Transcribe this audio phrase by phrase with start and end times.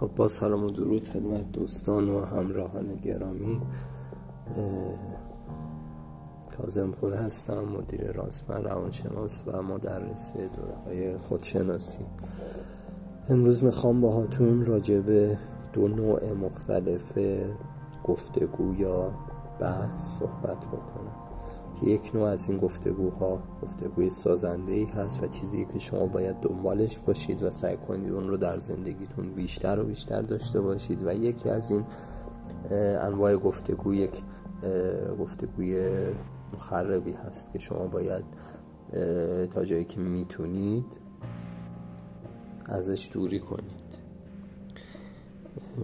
[0.00, 3.60] خب با سلام و درود خدمت دوستان و همراهان گرامی.
[6.56, 12.06] کازم پور هستم مدیر راسمن روانشناس و مدرس دوره های خودشناسی.
[13.28, 15.38] امروز می‌خوام با هاتون راجع به
[15.72, 17.18] دو نوع مختلف
[18.04, 19.12] گفتگو یا
[19.60, 21.25] بحث صحبت بکنم.
[21.80, 26.36] که یک نوع از این گفتگوها گفتگوی سازنده ای هست و چیزی که شما باید
[26.36, 31.12] دنبالش باشید و سعی کنید اون رو در زندگیتون بیشتر و بیشتر داشته باشید و
[31.14, 31.84] یکی از این
[33.00, 34.22] انواع گفتگو یک
[35.20, 35.90] گفتگوی
[36.54, 38.24] مخربی هست که شما باید
[39.50, 41.00] تا جایی که می‌تونید
[42.66, 43.86] ازش دوری کنید.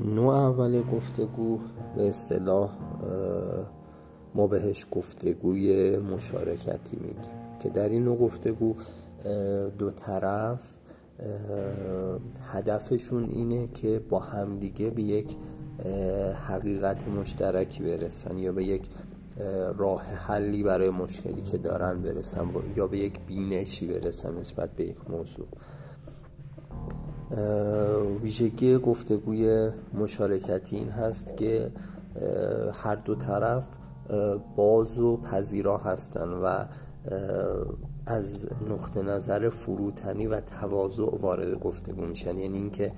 [0.04, 1.58] نوع اول گفتگو
[1.96, 2.70] به اصطلاح
[4.34, 8.74] ما بهش گفتگوی مشارکتی میگیم که در این نوع گفتگو
[9.78, 10.60] دو طرف
[12.52, 15.36] هدفشون اینه که با همدیگه به یک
[16.46, 18.82] حقیقت مشترکی برسن یا به یک
[19.76, 24.96] راه حلی برای مشکلی که دارن برسن یا به یک بینشی برسن نسبت به یک
[25.10, 25.46] موضوع.
[28.22, 31.70] ویژگی گفتگوی مشارکتی این هست که
[32.72, 33.64] هر دو طرف
[34.56, 36.64] باز و پذیرا هستن و
[38.06, 42.38] از نقطه نظر فروتنی و تواضع وارد گفتگو میشن.
[42.38, 42.92] یعنی اینکه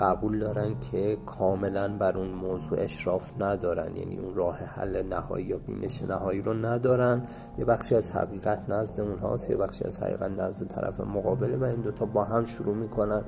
[0.00, 3.96] قبول دارن که کاملا بر اون موضوع اشراف ندارن.
[3.96, 7.26] یعنی اون راه حل نهایی یا بینش نهایی رو ندارن.
[7.58, 11.80] یه بخشی از حقیقت نزد اونهاست یه بخشی از حقیقت نزد طرف مقابله و این
[11.80, 13.22] دوتا با هم شروع می‌کنن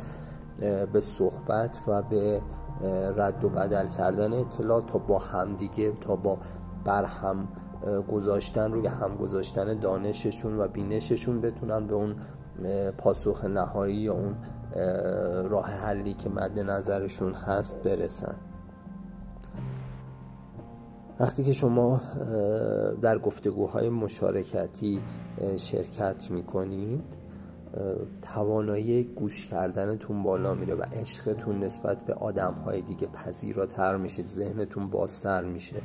[0.92, 2.40] به صحبت و به
[3.16, 6.38] رد و بدل کردن اطلاع تا با همدیگه تا با
[6.84, 7.48] بر هم
[8.12, 12.16] گذاشتن روی هم گذاشتن دانششون و بینششون بتونن به اون
[12.98, 14.36] پاسخ نهایی یا اون
[15.48, 18.36] راه حلی که مد نظرشون هست برسن.
[21.20, 22.00] وقتی که شما
[23.02, 25.00] در گفتگوهای مشارکتی
[25.56, 27.19] شرکت می‌کنید
[28.22, 34.90] توانایی گوش کردنتون بالا میره و عشقتون نسبت به آدم های دیگه پذیراتر میشه ذهنتون
[34.90, 35.76] بازتر میشه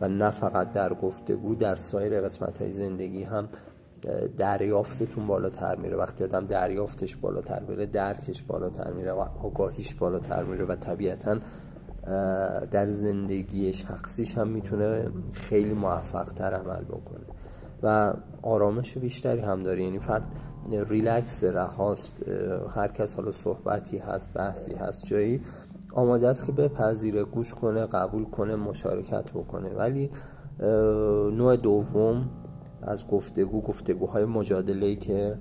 [0.00, 3.48] و نه فقط در گفتگو در سایر قسمت های زندگی هم
[4.36, 5.96] دریافتتون بالاتر میره.
[5.96, 11.38] وقتی آدم دریافتش بالاتر میره درکش بالاتر میره و آگاهیش بالاتر میره و طبیعتا
[12.70, 17.24] در زندگی شخصیش هم می‌تونه خیلی موفق تر عمل بکنه.
[17.82, 18.12] و
[18.42, 19.84] آرامش بیشتری هم داره.
[19.84, 20.34] یعنی فرد
[20.72, 22.12] ریلکس رهاست
[22.74, 25.40] هر کس حالا صحبتی هست بحثی هست جایی
[25.92, 29.68] آماده است که بپذیره گوش کنه قبول کنه مشارکت بکنه.
[29.68, 30.10] ولی
[31.32, 32.30] نوع دوم
[32.82, 35.38] از گفتگو گفتگوهای مجادله که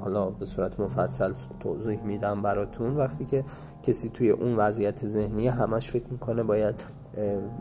[0.00, 2.96] حالا به صورت مفصل توضیح میدم براتون.
[2.96, 3.44] وقتی که
[3.82, 6.74] کسی توی اون وضعیت ذهنی همش فکر می‌کنه باید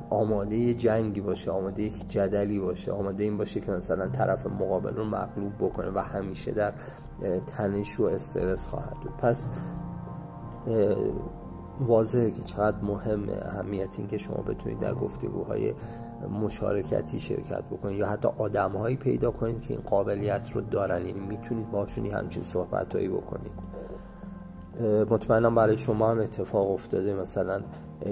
[0.09, 5.05] آماده جنگی باشه آماده یک جدلی باشه آماده این باشه که مثلا طرف مقابل رو
[5.05, 6.73] مغلوب بکنه و همیشه در
[7.47, 9.17] تنش و استرس خواهد بود.
[9.17, 9.49] پس
[11.79, 15.73] واضحه که چقدر مهم اهمیت این که شما بتونید در گفتگوهای
[16.27, 21.05] مشارکتی شرکت بکنید یا حتی آدمهایی پیدا کنید که این قابلیت رو دارن.
[21.05, 23.85] یعنی می‌تونید باشونی همچین صحبتهایی بکنید.
[25.09, 27.13] مطمئنم برای شما هم اتفاق افتاده.
[27.13, 27.61] مثلا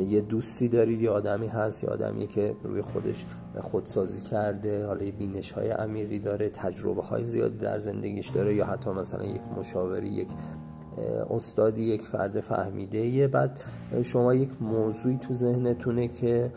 [0.10, 3.26] یه دوستی دارید یه آدمی هست یه آدمی که روی خودش
[3.62, 8.66] خودسازی کرده حالا یه بینش های عمیقی داره تجربه های زیادی در زندگیش داره یا
[8.66, 10.28] حتی مثلا یک مشاوری یک
[11.30, 13.60] استادی یک فرد فهمیده یه بعد
[14.04, 16.52] شما یک موضوعی تو ذهنتونه که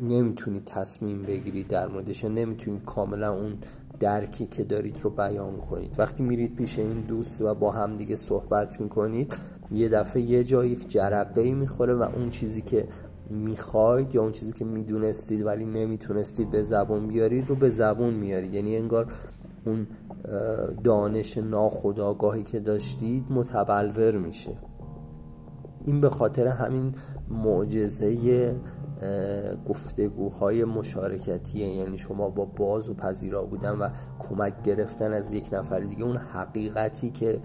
[0.00, 3.52] نمی‌تونید تصمیم بگیرید در موردش نمی‌تونید کاملا اون
[4.00, 5.94] درکی که دارید رو بیان کنید.
[5.98, 9.36] وقتی میرید پیش این دوست و با هم دیگه صحبت می‌کنید
[9.72, 12.88] یه دفعه یه جا یک جرقه ای می‌خوره و اون چیزی که
[13.30, 18.54] می‌خواید یا اون چیزی که می‌دونستید ولی نمی‌تونستید به زبون بیارید رو به زبون میارید.
[18.54, 19.12] یعنی انگار
[19.66, 19.86] اون
[20.84, 24.52] دانش ناخداگاهی که داشتید متبلور میشه.
[25.84, 26.94] این به خاطر همین
[27.30, 28.54] معجزه
[29.68, 33.88] گفتگوهای مشارکتیه یعنی شما با باز و پذیرا بودن و
[34.18, 37.40] کمک گرفتن از یک نفر دیگه اون حقیقتی که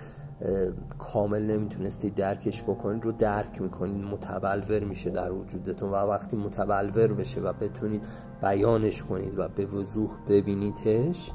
[1.00, 7.42] کامل نمی‌تونستید درکش بکنید رو درک می‌کنید متبلور میشه در وجودتون و وقتی متبلور بشه
[7.42, 8.04] و بتونید
[8.42, 11.32] بیانش کنید و به وضوح ببینیدش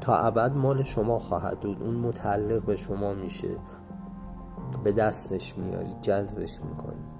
[0.00, 1.82] تا ابد مال شما خواهد بود.
[1.82, 3.48] اون متعلق به شما میشه.
[4.84, 7.13] به دستش میارید جذبش می‌کنید.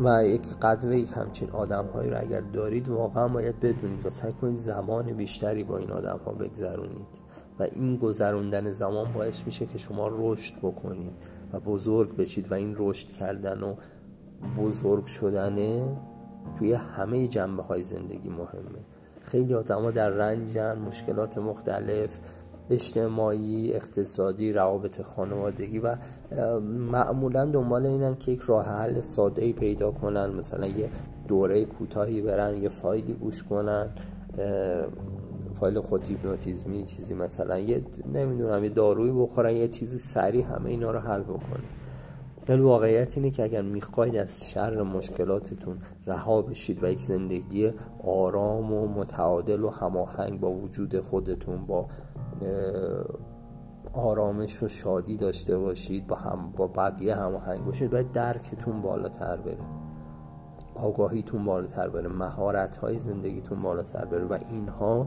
[0.00, 4.32] و یک قدر یک همچین آدم هایی رو اگر دارید واقعا باید بدونید و سعی
[4.32, 7.20] کنید زمان بیشتری با این آدم ها بگذرونید
[7.58, 11.12] و این گذروندن زمان باعث میشه که شما رشد بکنید
[11.52, 13.74] و بزرگ بشید و این رشد کردن و
[14.58, 15.96] بزرگ شدنه
[16.58, 18.80] توی همه جنبه های زندگی مهمه.
[19.22, 22.18] خیلی آدم در رنجن مشکلات مختلف
[22.70, 25.96] اجتماعی اقتصادی روابط خانوادگی و
[26.62, 30.30] معمولا دنبال اینن که یک راه حل ساده ای پیدا کنن.
[30.30, 30.90] مثلا یه
[31.28, 33.88] دوره کوتاهی برن یه فایلی گوش کنن
[35.60, 37.58] فایل خود هیپنوتیزمی چیزی مثلا.
[37.58, 37.82] یه
[38.14, 41.64] نمی‌دونم یه دارویی بخورن یه چیزی سریع همه اینا رو حل بکنه
[42.48, 47.72] ولی واقعیت اینه که اگر می‌خواید از شر مشکلاتتون رها بشید و یک زندگی
[48.04, 51.86] آرام و متعادل و هماهنگ با وجود خودتون با
[53.92, 59.58] آرامش و شادی داشته باشید با هم با بقیه هماهنگ باشید باید درکتون بالاتر بره.
[60.74, 65.06] آگاهیتون بالاتر بره مهارت های زندگیتون بالاتر بره و اینها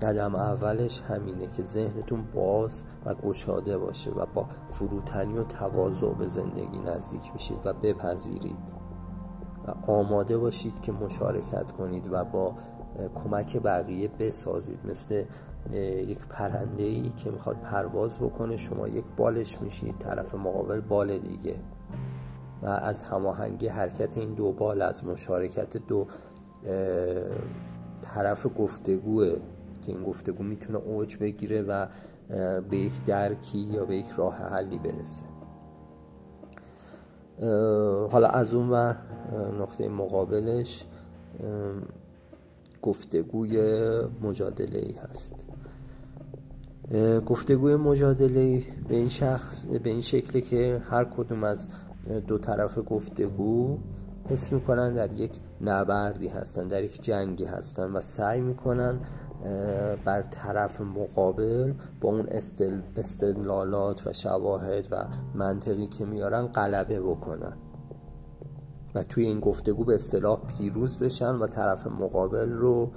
[0.00, 6.26] قدم اولش همینه که ذهنتون باز و گشاده باشه و با فروتنی و تواضع به
[6.26, 8.87] زندگی نزدیک میشید و بپذیرید.
[9.66, 12.54] و آماده باشید که مشارکت کنید و با
[13.14, 14.78] کمک بقیه بسازید.
[14.84, 15.24] مثل
[16.08, 21.54] یک پرنده ای که می‌خواد پرواز بکنه شما یک بالش میشید طرف مقابل بال دیگه.
[22.62, 26.06] و از هماهنگی حرکت این دو بال از مشارکت دو
[28.02, 29.28] طرف گفتگوه
[29.82, 31.86] که این گفتگو می‌تونه اوج بگیره و
[32.70, 35.24] به یک درکی یا به یک راه حلی برسه.
[38.10, 38.96] حالا از اون ور
[39.60, 40.84] نقطه مقابلش
[42.82, 43.60] گفتگوی
[44.22, 45.34] مجادله ای هست
[47.26, 51.68] گفتگوی مجادله ای به این شخص به این شکلی که هر کدوم از
[52.26, 53.78] دو طرف گفتگو
[54.28, 59.00] حس می‌کنن در یک نبردی هستن در یک جنگی هستن و سعی می‌کنن
[60.04, 62.26] بر طرف مقابل با اون
[62.96, 64.96] استدلالات و شواهد و
[65.34, 67.56] منطقی که میارن غلبه بکنن.
[68.94, 72.90] و توی این گفتگو به اصطلاح پیروز بشن و طرف مقابل رو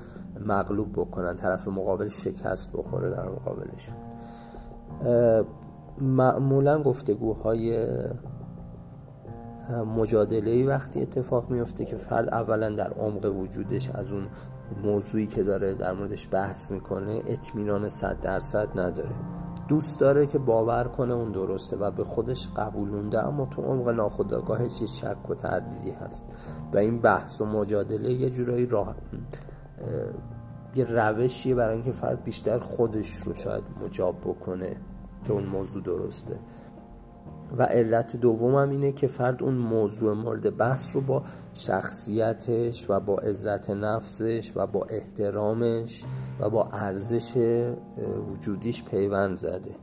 [0.46, 3.96] مغلوب بکنن طرف مقابل شکست بخوره در مقابلشون.
[6.02, 7.88] معمولا گفتگوهای
[9.98, 14.28] مجادله وقتی اتفاق میفته که فرد اولا در عمق وجودش از اون
[14.84, 19.16] موضوعی که داره در موردش بحث می‌کنه اطمینان صد درصد نداره.
[19.68, 24.82] دوست داره که باور کنه اون درسته و به خودش قبولونده اما تو عمق ناخودآگاهش
[24.82, 26.26] یه شک و تردیدی هست.
[26.74, 28.96] و این بحث و مجادله یه جورایی راه
[30.76, 34.76] یه روشیه برای اینکه فرد بیشتر خودش رو شاید مجاب بکنه
[35.24, 36.40] که اون موضوع درسته.
[37.58, 43.18] و علت دوم اینه که فرد اون موضوع مورد بحث رو با شخصیتش و با
[43.18, 46.04] عزت نفسش و با احترامش
[46.40, 47.38] و با ارزش
[48.32, 49.76] وجودیش پیوند زده.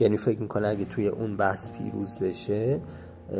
[0.00, 2.80] یعنی فکر می‌کنه اگه توی اون بحث پیروز بشه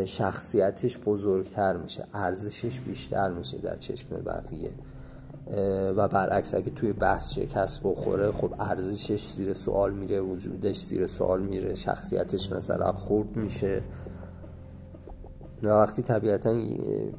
[0.05, 4.71] شخصیتش بزرگتر میشه ارزشش بیشتر میشه در چشم بقیه.
[5.97, 11.43] و برعکس اگه توی بحث شکست بخوره خب ارزشش زیر سوال میره وجودش زیر سوال
[11.43, 13.83] میره شخصیتش مثلا خورد میشه.
[15.63, 16.61] وقتی طبیعتا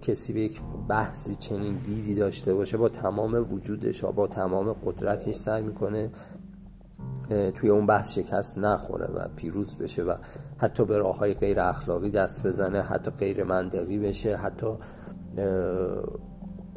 [0.01, 5.36] کسی به یک بحثی چنین دیدی داشته باشه با تمام وجودش و با تمام قدرتش
[5.36, 6.10] سعی می‌کنه
[7.55, 10.15] توی اون بحث شکست نخوره و پیروز بشه و
[10.58, 14.67] حتی به راه های غیر اخلاقی دست بزنه حتی غیر منطقی بشه حتی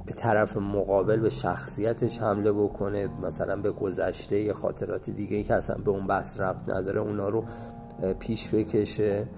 [0.06, 5.76] به طرف مقابل به شخصیتش حمله بکنه مثلا به گذشته یا خاطرات دیگه که اصلا
[5.84, 7.44] به اون بحث ربط نداره اونا رو
[8.18, 9.28] پیش بکشه.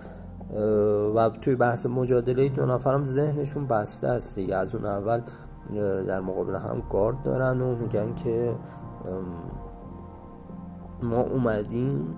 [1.17, 4.57] و توی بحث مجادله دو نفرم ذهنشون بسته است دیگه.
[4.57, 5.21] از اون اول
[6.07, 8.55] در مقابل هم گارد دارن و میگن که
[11.03, 12.17] ما اومدیم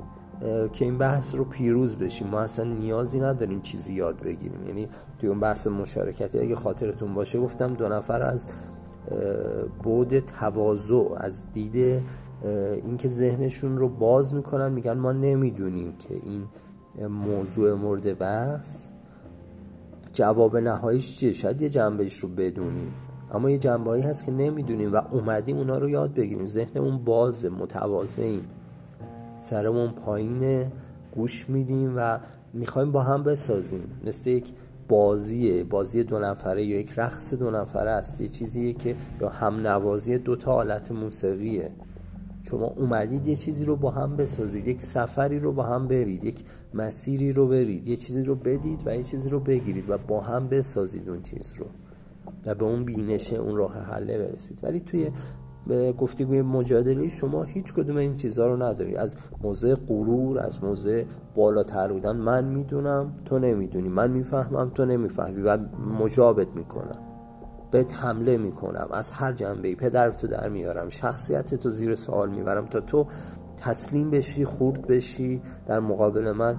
[0.73, 2.29] که این بحث رو پیروز بشیم.
[2.29, 4.67] ما اصلا نیازی نداریم چیزی یاد بگیریم.
[4.67, 4.89] یعنی
[5.21, 8.47] توی اون بحث مشارکتی اگه خاطرتون باشه گفتم دو نفر از
[9.83, 12.03] بود تواضع از دید
[12.85, 16.45] اینکه ذهنشون رو باز می‌کنن میگن ما نمی‌دونیم که این
[17.09, 18.89] موضوع مورد بحث
[20.13, 21.33] جواب نهاییش چیه.
[21.33, 22.95] شاید یه جنبهش رو بدونیم.
[23.33, 26.47] اما یه جنبهایی هست که نمی‌دونیم و اومدیم اونا رو یاد بگیریم.
[26.47, 28.43] ذهنمون بازه متواضعیم
[29.41, 30.73] سرمون پایینه
[31.15, 32.19] گوش میدیم و
[32.53, 33.83] می‌خوایم با هم بسازیم.
[34.05, 34.53] مثل یک
[34.89, 35.65] بازیه.
[35.65, 38.21] بازی دو نفره یا یک رقص دو نفره است.
[38.21, 41.71] یه چیزیه که یا هم نوازی دو تا آلت موسیقیه.
[42.43, 44.69] شما اومدید یه چیزی رو با هم بسازید.
[44.69, 46.25] یک سفری رو با هم برید.
[46.25, 46.45] یک
[46.75, 47.89] مسیری رو برید.
[47.89, 51.53] یه چیزی رو بدید و یه چیزی رو بگیرید و با هم بسازید اون چیز
[51.59, 51.67] رو.
[52.47, 54.59] و به اون بینشه اون راه حله برسید.
[54.63, 55.11] ولی توی
[55.67, 61.05] به گفتگوی مجادله شما هیچ کدوم این چیزها رو نداری از موضع غرور از موضع
[61.35, 63.89] بالاتر بودن من می‌دونم تو نمی‌دونی.
[63.89, 65.59] من می‌فهمم تو نمی‌فهمی و
[66.01, 66.99] مجابت می‌کنم.
[67.71, 68.89] بهت حمله می‌کنم.
[68.91, 70.89] از هر جنبه ای پدر تو در میارم.
[70.89, 73.07] شخصیت تو زیر سوال می‌برم تا تو
[73.57, 76.57] تسلیم بشی خورد بشی در مقابل من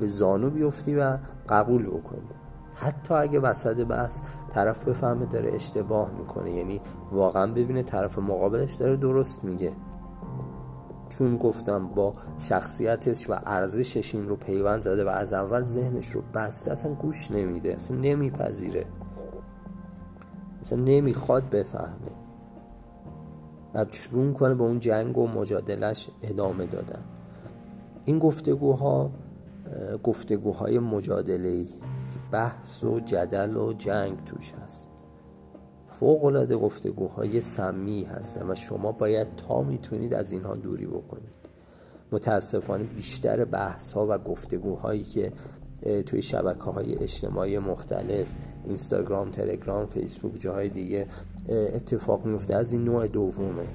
[0.00, 1.18] به زانو بیفتی و
[1.48, 2.41] قبول بکنی.
[2.74, 4.20] حتی اگه وسط بحث
[4.54, 6.80] طرف بفهمه داره اشتباه می‌کنه یعنی
[7.12, 9.72] واقعا ببینه طرف مقابلش داره درست میگه.
[11.08, 16.22] چون گفتم با شخصیتش و ارزشش این رو پیوند زده و از اول ذهنش رو
[16.34, 18.84] بسته اصلا گوش نمیده اصلا نمیپذیره.
[20.60, 22.12] اصلا نمی‌خواد بفهمه.
[23.74, 27.04] و شروع کنه به اون جنگ و مجادلش ادامه دادن.
[28.04, 29.10] این گفتگوها
[30.02, 31.68] گفتگوهای مجادله ای
[32.32, 34.90] بحث و جدل و جنگ توش هست.
[35.90, 41.42] فوق العاده گفتگوهای سمی هستن و شما باید تا می‌تونید از اینها دوری بکنید.
[42.12, 45.32] متاسفانه بیشتر بحث ها و گفتگوهایی که
[46.06, 48.26] توی شبکه های اجتماعی مختلف
[48.64, 51.06] اینستاگرام، تلگرام، فیسبوک جاهای دیگه
[51.48, 53.66] اتفاق میفته از این نوع دومه.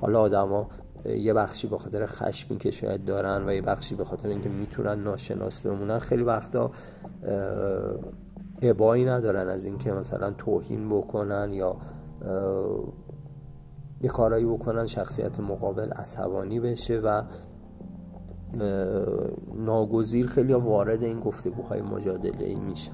[0.00, 0.68] حالا آدما
[1.04, 5.02] یه بخشی به خاطر خشمی که شاید دارن و یه بخشی به خاطر اینکه می‌تونن
[5.02, 6.70] ناشناس بمونن خیلی وقتا
[8.62, 11.76] ابایی ندارن از اینکه مثلا توهین بکنن یا
[14.00, 17.22] یه کارایی بکنن شخصیت مقابل عصبانی بشه و
[19.54, 22.92] ناگزیر خیلی وارد این گفتگوهای مجادله ای میشن.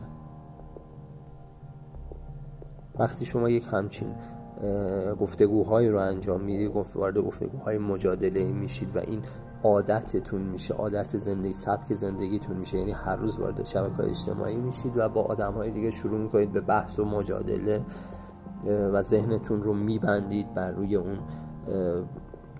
[2.98, 4.08] وقتی شما یک همچین
[5.20, 9.22] گفتگوهایی رو انجام می‌دید گفت وارد گفتگوهای مجادله میشید و این
[9.64, 12.78] عادتتون میشه عادت زندگی سبک زندگیتون میشه.
[12.78, 16.60] یعنی هر روز وارد شبکه اجتماعی میشید و با آدم های دیگه شروع می‌کنید به
[16.60, 17.82] بحث و مجادله
[18.66, 21.18] و ذهنتون رو میبندید بر روی اون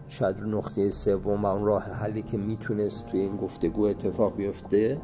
[0.08, 5.00] شاید نقطه سوم و اون راه حلی که می‌تونست توی این گفتگو اتفاق بیفته.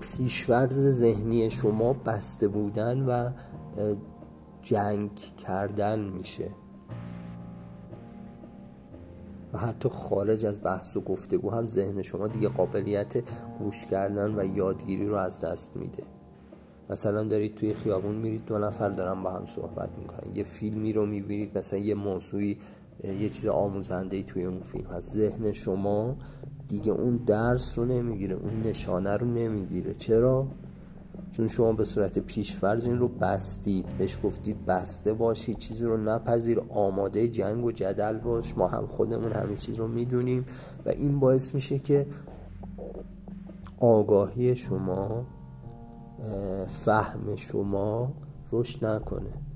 [0.00, 3.30] پیشورز ذهنی شما بسته بودن و
[4.62, 6.50] جنگ کردن میشه.
[9.52, 13.22] و حتی خارج از بحث و گفتگو هم ذهن شما دیگه قابلیت
[13.58, 16.02] گوش کردن و یادگیری رو از دست میده.
[16.90, 20.34] مثلا دارید توی خیابون میرید دو نفر دارن با هم صحبت می‌کنن.
[20.34, 22.58] یه فیلمی رو می‌بینید مثلا یه موضوعی
[23.04, 25.14] یه چیز آموزنده ای توی اون فیلم هست.
[25.14, 26.16] ذهن شما
[26.68, 29.94] دیگه اون درس رو نمی‌گیره اون نشانه رو نمی‌گیره.
[29.94, 30.46] چرا؟
[31.30, 36.60] چون شما به صورت پیشفرز این رو بستید بهش گفتید بسته باشید چیزی رو نپذیر
[36.68, 38.56] آماده جنگ و جدل باش.
[38.56, 40.46] ما هم خودمون همه چیز رو می‌دونیم
[40.86, 42.06] و این باعث میشه که
[43.80, 45.26] آگاهی شما
[46.68, 48.12] فهم شما
[48.52, 49.49] رشد نکنه.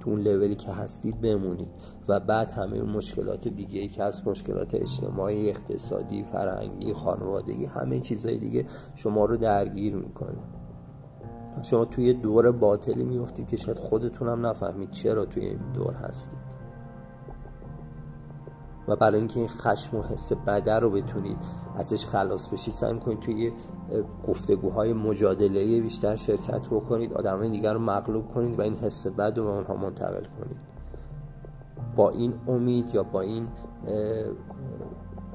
[0.00, 1.70] تو اون لولی که هستید بمونید.
[2.08, 8.00] و بعد همه اون مشکلات دیگه ای که هست مشکلات اجتماعی اقتصادی فرهنگی خانوادگی همه
[8.00, 10.38] چیزهای دیگه شما رو درگیر می‌کنه.
[11.62, 16.59] شما توی دور باطلی میفتید که شاید خودتون هم نفهمید چرا توی این دور هستید.
[18.90, 21.36] و برای اینکه این خشم و حس بده رو بتونید
[21.76, 23.52] ازش خلاص بشید سعی کنید توی
[24.26, 29.44] گفتگوهای مجادله بیشتر شرکت بکنید آدمای دیگر رو مغلوب کنید و این حس بد رو
[29.44, 30.60] به اونها منتقل کنید.
[31.96, 33.48] با این امید یا با این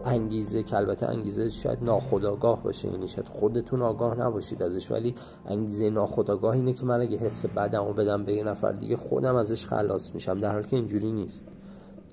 [0.06, 5.90] انگیزه که البته انگیزه شاید ناخداگاه باشه یعنی شاید خودتون آگاه نباشید ازش ولی انگیزه
[5.90, 9.66] ناخداگاه اینه که من اگه حس بدم و بدم به یه نفر دیگه خودم ازش
[9.68, 11.46] خلاص میشم در حالی که اینجوری نیست.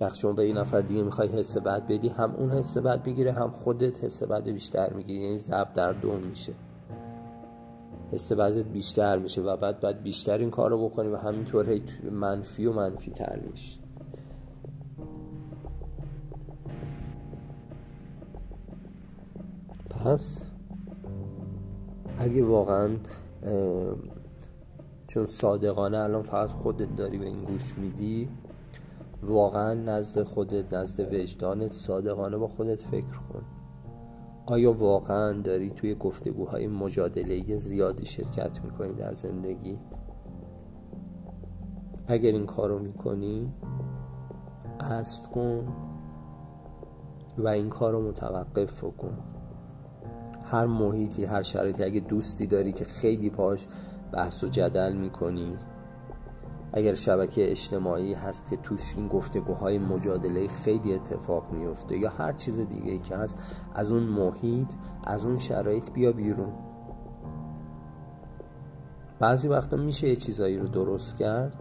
[0.02, 3.32] وقتی شما به یه نفر دیگه می‌خوای حس بد بدی هم اون حس بد می‌گیره
[3.32, 5.20] هم خودت حس بد بیشتر می‌گیری.
[5.20, 6.52] یعنی زب در دوم میشه.
[8.12, 11.80] حس بدت بیشتر میشه و بعد بعد بیشتر این کار رو بکنی و همینطور
[12.10, 13.78] منفی و منفی تر میشه
[19.90, 20.44] پس
[22.18, 22.90] اگه واقعا
[25.06, 28.28] چون صادقانه الان فقط خودت داری به این گوش میدی
[29.22, 33.42] واقعا نزد خودت نزد وجدانت صادقانه با خودت فکر کن.
[34.46, 39.78] آیا واقعا داری توی گفتگوهای مجادله زیادی شرکت می‌کنی در زندگی؟
[42.06, 43.52] اگر این کارو می‌کنی
[44.80, 45.72] قصد کن
[47.38, 49.18] و این کار رو متوقف کن.
[50.44, 53.66] هر محیطی هر شرایطی اگه دوستی داری که خیلی پاش
[54.12, 55.56] بحث و جدل می‌کنی
[56.72, 62.60] اگر شبکه اجتماعی هست که توش این گفتگوهای مجادله خیلی اتفاق میفته یا هر چیز
[62.60, 63.38] دیگه که هست
[63.74, 64.68] از اون محیط
[65.04, 66.52] از اون شرایط بیا بیرون.
[69.18, 71.56] بعضی وقتا میشه یه چیزایی رو درست کرد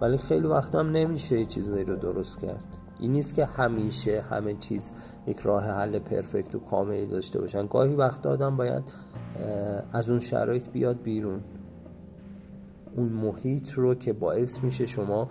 [0.00, 2.66] ولی خیلی وقت هم نمیشه یه چیزایی رو درست کرد.
[3.00, 4.92] این نیست که همیشه همه چیز
[5.26, 7.66] یک راه حل پرفکت و کاملی داشته باشن.
[7.66, 8.92] گاهی وقت آدم باید
[9.92, 11.40] از اون شرایط بیاد بیرون.
[12.96, 15.28] اون محیط رو که باعث میشه شما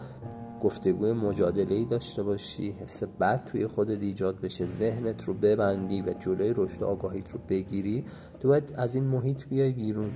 [0.64, 6.54] گفتگوی مجادله داشته باشی حس بد توی خودت ایجاد بشه ذهنت رو ببندی و جلوی
[6.58, 8.06] رشد آگاهیت رو بگیری
[8.40, 10.12] تو باید از این محیط بیای بیرون.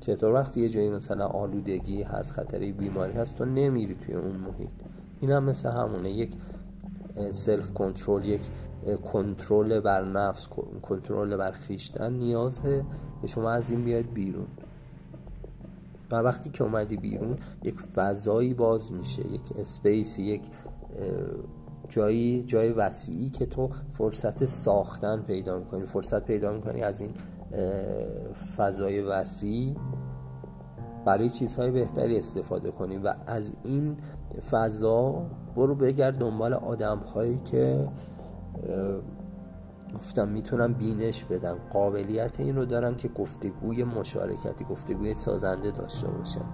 [0.00, 4.70] چطور وقتی یه جایی مثلا آلودگی هست خطری بیماری هست تو نمیری توی اون محیط.
[5.20, 6.30] این هم مثل همونه یک
[7.30, 8.40] self control یک
[9.12, 10.48] کنترل بر نفس
[10.82, 12.84] کنترل بر خیشتن نیازه
[13.22, 14.46] که شما از این بیاید بیرون.
[16.10, 20.42] و وقتی که اومدی بیرون یک فضایی باز میشه یک space ی یک
[21.88, 25.84] جایی جای وسیعی که تو فرصت ساختن پیدا می‌کنی.
[25.84, 27.10] فرصت پیدا می‌کنی از این
[28.56, 29.76] فضای وسیع
[31.04, 33.96] برای چیزهای بهتری استفاده کنی و از این
[34.50, 37.88] فضا برو بگرد دنبال آدم هایی که
[39.96, 41.56] گفتم می‌تونم بینش بدم.
[41.70, 46.44] قابلیت این رو دارن که گفتگوی مشارکتی گفتگوی سازنده داشته باشن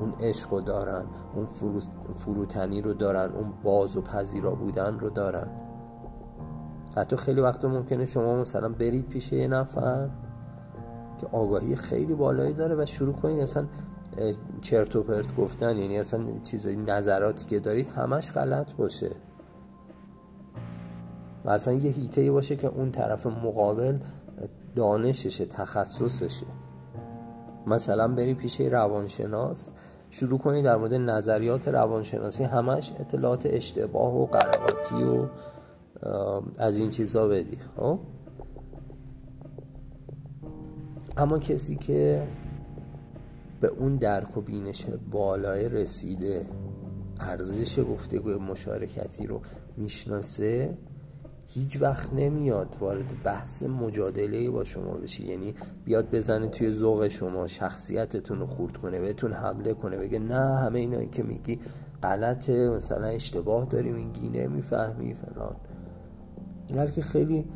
[0.00, 1.46] اون عشق رو دارن اون
[2.14, 5.48] فروتنی رو دارن اون باز و پذیرا بودن رو دارن.
[6.96, 10.08] حتی خیلی وقت ممکنه شما مثلا برید پیش یه نفر
[11.20, 13.40] که آگاهی خیلی بالایی داره و شروع کنید.
[13.40, 13.66] اصلا
[14.60, 19.10] چرت و پرت گفتن یعنی اصلا چیزایی نظراتی که دارید همش غلط باشه.
[21.44, 23.98] و اصلا یه هیته باشه که اون طرف مقابل
[24.76, 26.46] دانششه تخصصشه.
[27.66, 29.70] مثلا بری پیش روانشناس
[30.10, 35.26] شروع کنی در مورد نظریات روانشناسی همش اطلاعات اشتباه و قرواتی و
[36.58, 37.98] از این چیزا بدی خب؟
[41.16, 42.28] اما کسی که
[43.60, 46.46] به اون درک و بینش بالای رسیده
[47.20, 49.40] ارزش گفتگوی مشارکتی رو
[49.76, 50.78] می‌شناسه
[51.50, 57.46] هیچ وقت نمیاد وارد بحث مجادله با شما بشه یعنی بیاد بزنه توی ذوق شما
[57.46, 61.60] شخصیتتون رو خورد کنه بهتون حمله کنه بگه نه همه اینایی که میگی
[62.02, 65.56] غلطه مثلا اشتباه داری میگی نمی‌فهمی فلان.
[66.70, 67.46] بلکه خیلی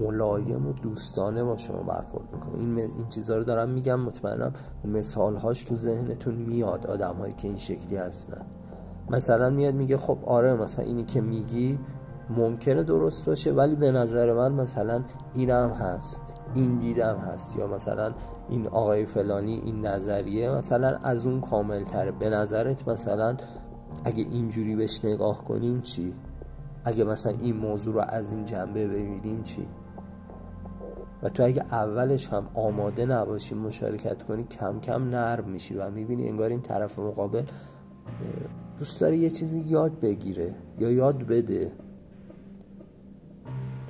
[0.00, 2.58] ملایم و دوستانه با شما برخورد می‌کنه.
[2.58, 4.52] این, این چیزها رو دارم میگم مطمئنم
[4.84, 8.46] مثالهاش تو ذهنتون میاد آدم هایی که این شکلی هستن.
[9.10, 11.78] مثلا میاد میگه خب آره مثلا اینی که میگی
[12.36, 16.22] ممکنه درست باشه ولی به نظر من مثلا اینم هست.
[16.54, 17.56] این دیدم هست.
[17.56, 18.12] یا مثلا
[18.48, 23.36] این آقای فلانی این نظریه مثلا از اون کامل تره به نظرت مثلا
[24.04, 26.14] اگه اینجوری بهش نگاه کنیم چی؟
[26.84, 29.66] اگه مثلا این موضوع رو از این جنبه ببینیم چی؟
[31.22, 36.28] و تو اگه اولش هم آماده نباشی مشارکت کنی کم کم نرم میشی و می‌بینی
[36.28, 37.42] انگار این طرف مقابل
[38.78, 41.72] دوست داره یه چیزی یاد بگیره یا یاد بده.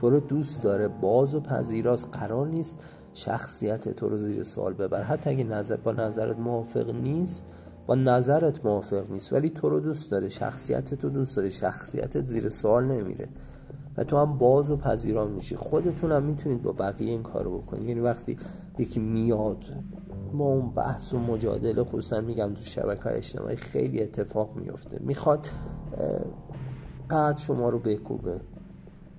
[0.00, 2.78] تو رو دوست داره باز و پذیراست قرار نیست
[3.12, 5.02] شخصیت تو رو زیر سوال ببر.
[5.02, 7.44] حتی اگه نظر با نظرت موافق نیست
[7.86, 9.32] با نظرت موافق نیست.
[9.32, 13.28] ولی تو رو دوست داره شخصیت تو دوست داره شخصیتت زیر سوال نمیره.
[13.96, 15.56] و تو هم باز و پذیران میشی.
[15.56, 17.88] خودتون هم می‌تونید با بقیه این کارو بکنید.
[17.88, 18.36] یعنی وقتی
[18.78, 19.64] یکی میاد
[20.34, 24.98] با اون بحث و مجادله خصوصا میگم تو شبکه های اجتماعی خیلی اتفاق میفته.
[25.00, 25.46] می‌خواد
[27.10, 28.40] قد شما رو بکوبه.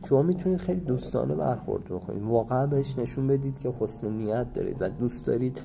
[0.10, 2.24] شما می‌تونید خیلی دوستانه برخورد بکنید.
[2.24, 5.62] واقعا بهش نشون بدید که حسن نیت دارید و دوست دارید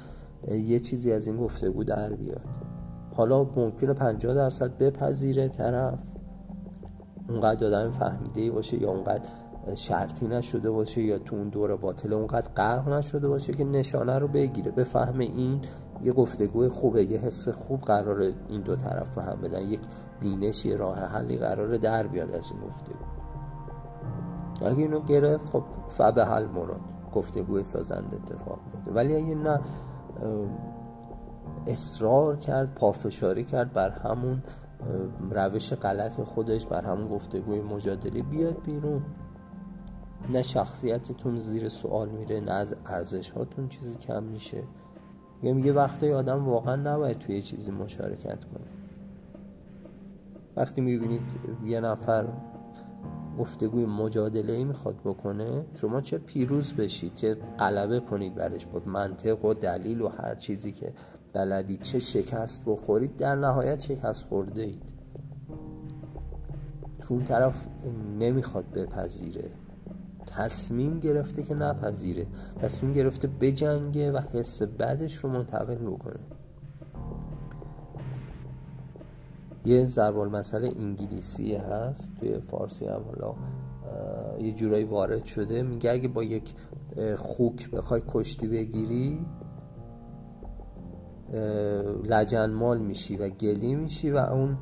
[0.48, 2.46] یه چیزی از این گفتگو در بیاد.
[3.14, 5.98] حالا ممکنه 50 درصد بپذیره طرف.
[7.28, 9.28] اونقدر آدم فهمیده ای باشه یا اونقدر
[9.74, 14.28] شرطی نشده باشه یا تو اون دور باطل اونقدر غرق نشده باشه که نشانه رو
[14.28, 14.70] بگیره.
[14.70, 15.60] بفهمه این
[16.04, 19.62] یه گفتگو خوبه یه حس خوب قرار این دو طرف به هم بدن.
[19.62, 19.80] یک
[20.20, 23.15] بینش یه راه حلی قرار در بیاد از این گفتگو.
[24.62, 26.80] اگه اینو گرفت خب فبه حل مراد
[27.14, 29.60] گفتگوی سازنده اتفاق میفته ولی اگه نه
[31.66, 34.42] اصرار کرد پافشاری کرد بر همون
[35.30, 38.22] روش غلط خودش بر همون گفتگوی مجادله.
[38.22, 39.02] بیاد بیرون.
[40.32, 44.62] نه شخصیتتون زیر سوال میره نه از ارزش هاتون چیزی کم میشه.
[45.42, 48.66] میگم یه وقتای آدم واقعا نباید توی چیزی مشارکت کنه.
[50.56, 51.22] وقتی می‌بینید
[51.64, 52.26] یه نفر
[53.38, 59.44] گفتگوی مجادله ای می‌خواد بکنه شما چه پیروز بشید چه غلبه کنید برش بود منطق
[59.44, 60.92] و دلیل و هر چیزی که
[61.32, 64.92] بلدید چه شکست بخورید در نهایت شکست خورده اید
[67.08, 67.68] چون طرف
[68.18, 69.50] نمی‌خواد بپذیره.
[70.26, 72.26] تصمیم گرفته که نپذیره.
[72.60, 76.20] تصمیم گرفته بجنگه و حس بدش رو منتقل بکنه.
[79.66, 83.34] یه ضرب المثل انگلیسی هست توی فارسی هم حالا
[84.40, 85.62] یه جورایی وارد شده.
[85.62, 86.54] میگه اگه با یک
[87.16, 89.26] خوک بخوای کشتی بگیری
[92.04, 94.58] لجنمال میشی و گلی میشی و اون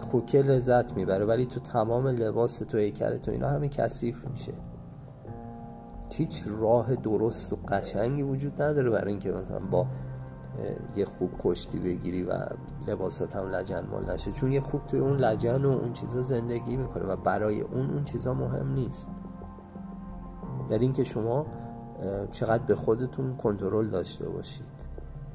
[0.00, 1.24] خوکه لذت می‌بره.
[1.24, 4.52] ولی تو تمام لباس تو هیکل تو اینا همین کثیف میشه.
[6.12, 9.86] هیچ راه درست و قشنگی وجود نداره برای اینکه مثلا با
[10.96, 12.32] یه خوب کشتی بگیری و
[12.86, 14.32] لباسات هم لجن مال نشه.
[14.32, 18.04] چون یه خوب توی اون لجن و اون چیزا زندگی می‌کنه و برای اون اون
[18.04, 19.10] چیزا مهم نیست.
[20.68, 21.46] در اینکه شما
[22.30, 24.88] چقدر به خودتون کنترل داشته باشید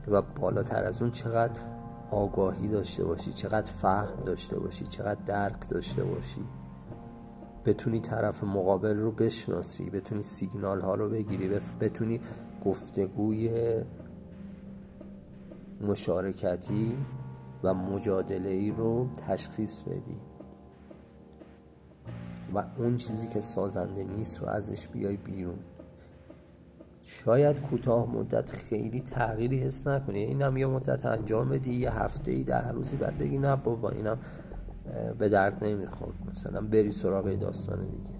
[0.07, 1.59] و بالاتر از اون چقدر
[2.11, 6.45] آگاهی داشته باشی چقدر فهم داشته باشی چقدر درک داشته باشی
[7.65, 12.21] بتونی طرف مقابل رو بشناسی بتونی سیگنال ها رو بگیری بتونی
[12.65, 13.49] گفتگوی
[15.83, 16.97] مشارکتی
[17.63, 20.21] و مجادله ای رو تشخیص بدی.
[22.55, 25.59] و اون چیزی که سازنده نیست رو ازش بیای بیرون.
[27.03, 30.19] شاید کوتاه مدت خیلی تغییری حس نکنی.
[30.19, 34.17] اینم یه مدت انجام بدی یه هفته ای ده روزی بعد بگی نه بابا اینم
[35.17, 38.19] به درد نمی‌خورد مثلا بری سراغ داستان دیگه.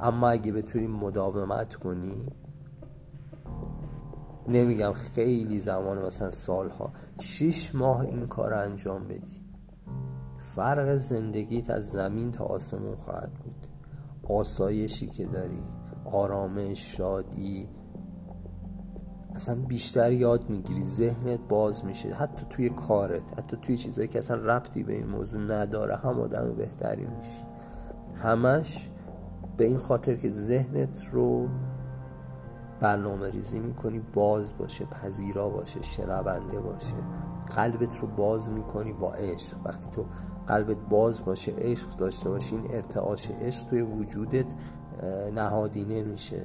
[0.00, 2.26] اما اگه بتونی مداومت کنی
[4.48, 6.92] نمیگم خیلی زمان مثلا سالها.
[7.20, 9.44] شیش ماه این کار انجام بدی.
[10.38, 13.66] فرق زندگیت از زمین تا آسمون خواهد بود.
[14.28, 15.62] آسایشی که داری
[16.04, 17.68] آرامش شادی.
[19.34, 22.14] اصلا بیشتر یاد می‌گیری ذهنت باز میشه.
[22.14, 26.54] حتی توی کارت حتی توی چیزایی که اصلا ربطی به این موضوع نداره هم آدم
[26.54, 27.44] بهتری میشی.
[28.22, 28.90] همش
[29.56, 31.48] به این خاطر که ذهنت رو
[32.80, 36.94] برنامه ریزی می‌کنی باز باشه پذیرا باشه شنونده باشه.
[37.56, 39.56] قلبت رو باز می‌کنی با عشق.
[39.64, 40.04] وقتی تو
[40.46, 44.46] قلبت باز باشه عشق داشته باشی این ارتعاش عشق توی وجودت
[45.34, 46.42] نهادینه میشه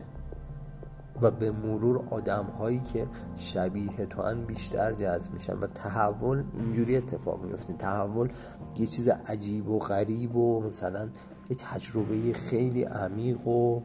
[1.21, 5.53] و به مرور آدم هایی که شبیه تو ان بیشتر جذب میشن.
[5.53, 8.29] و تحول اینجوری اتفاق میفته تحول
[8.77, 11.09] یه چیز عجیب و غریب و مثلا
[11.49, 13.81] یه تجربه خیلی عمیق و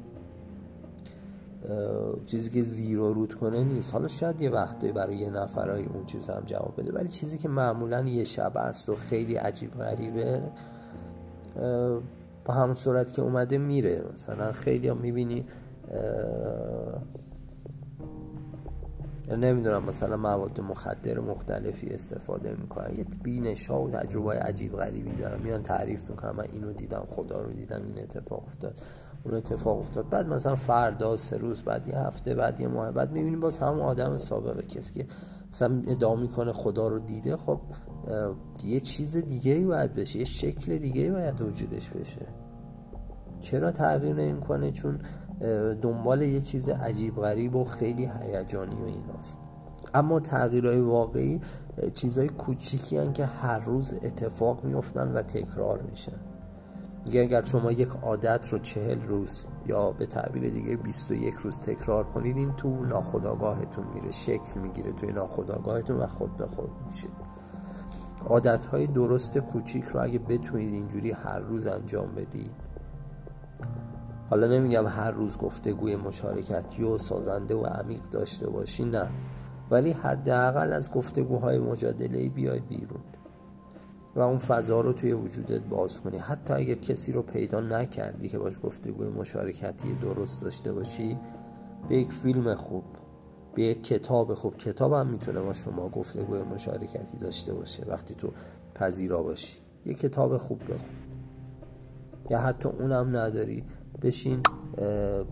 [2.26, 3.92] چیزی که زیر رود کنه نیست.
[3.92, 7.48] حالا شاید یه وقتی برای یه نفرهای اون چیز هم جواب بده ولی چیزی که
[7.48, 10.42] معمولا یه شب است و خیلی عجیب غریبه
[12.44, 14.04] با همون صورت که اومده میره.
[14.12, 15.46] مثلا خیلی هم می‌بینی
[19.30, 22.96] نمی‌دونم مثلا مواد مخدر مختلفی استفاده می‌کنن.
[22.96, 27.40] یه بینش ها و تجربه عجیب غریبی دارم میان تعریف می‌کنم من اینو دیدم خدا
[27.42, 28.80] رو دیدم این اتفاق افتاد.
[29.24, 30.08] اون اتفاق افتاد.
[30.08, 33.80] بعد مثلا فردا سه روز بعد یه هفته بعد یه ماه بعد می‌بینیم باز همون
[33.80, 35.06] آدم سابقه کسی که
[35.52, 37.60] مثلا ادعا می‌کنه خدا رو دیده خب
[38.64, 42.26] یه چیز دیگه ای باید بشه یه شکل دیگه ای باید وجودش بشه.
[43.40, 44.98] چرا تغییر نمی‌کنه؟ چون
[45.82, 49.38] دنبال یه چیز عجیب غریب و خیلی هیجانی و ایناست.
[49.94, 51.40] اما تغییرهای واقعی
[51.92, 56.20] چیزهای کوچیکی هن که هر روز اتفاق میفتن و تکرار میشن.
[57.04, 62.04] میگه اگر شما یک عادت رو چهل روز یا به تعبیر دیگه 21 روز تکرار
[62.04, 67.08] کنید این تو ناخداگاهتون میره شکل می‌گیره توی ناخداگاهتون و خود به خود میشه.
[68.26, 72.50] عادت های درست کوچیک رو اگه بتونید اینجوری هر روز انجام بدید.
[74.30, 79.08] حالا نمیگم هر روز گفتگوی مشارکتی و سازنده و عمیق داشته باشی نه.
[79.70, 83.00] ولی حداقل از گفتگوهای مجادله بیای بیرون.
[84.16, 86.18] و اون فضا رو توی وجودت باز کنی.
[86.18, 91.18] حتی اگر کسی رو پیدا نکردی که باش گفتگوی مشارکتی درست داشته باشی
[91.88, 92.84] به یک فیلم خوب
[93.54, 98.32] به یک کتاب خوب کتاب هم می‌تونه با شما گفتگوی مشارکتی داشته باشه وقتی تو
[98.74, 99.58] پذیرا باشی.
[99.86, 100.90] یه کتاب خوب بخون.
[102.30, 103.64] یا حتی اونم نداری
[104.02, 104.42] بشین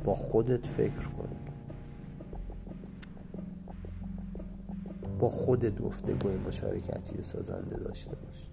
[0.05, 1.29] با خودت فکر کن.
[5.19, 8.51] با خودت گفتگوی مشارکتی سازنده داشته باش.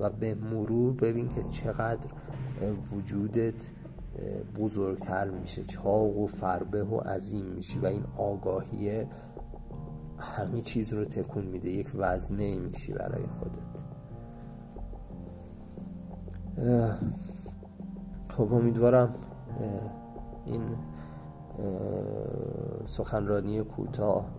[0.00, 2.06] و به مرور ببین که چقدر
[2.92, 3.70] وجودت
[4.58, 5.64] بزرگتر میشه.
[5.64, 9.06] چاق و فربه و عظیم میشی و این آگاهی
[10.18, 11.70] همه چیز رو تکون میده.
[11.70, 13.72] یک وزنه میشی برای خودت.
[18.28, 19.14] خب امیدوارم
[20.46, 20.62] این
[22.86, 24.30] سخنرانی کوتاه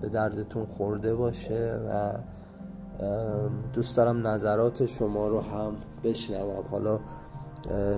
[0.00, 2.12] به دردتون خورده باشه و
[3.72, 6.64] دوست دارم نظرات شما رو هم بشنوم.
[6.70, 7.00] حالا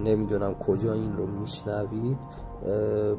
[0.05, 2.19] نمی‌دونم کجا این رو میشنوید.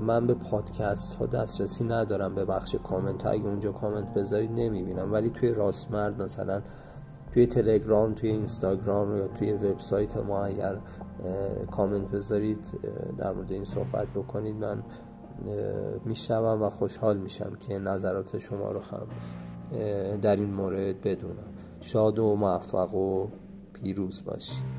[0.02, 5.14] من به پادکست ها دسترسی ندارم به بخش کامنت اگه اونجا کامنت بذارید نمی‌بینم.
[5.14, 6.62] ولی توی راست مرد مثلا
[7.34, 10.78] توی تلگرام توی اینستاگرام یا توی وبسایت ما اگر
[11.72, 12.80] کامنت بذارید
[13.18, 14.84] در مورد این صحبت بکنید من
[16.06, 19.08] میشنوم و خوشحال میشم که نظرات شما رو هم
[20.22, 21.54] در این مورد بدونم.
[21.82, 23.28] شاد و موفق و
[23.74, 24.77] پیروز باشید.